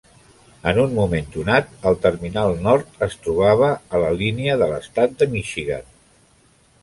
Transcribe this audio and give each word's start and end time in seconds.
En 0.69 0.77
un 0.83 0.93
moment 0.99 1.27
donat, 1.33 1.67
el 1.89 1.97
terminal 2.05 2.55
nord 2.69 2.97
es 3.07 3.17
trobava 3.27 3.69
a 3.97 4.01
la 4.05 4.09
línia 4.23 4.55
de 4.63 4.69
l'estat 4.71 5.13
de 5.21 5.29
Michigan. 5.35 5.87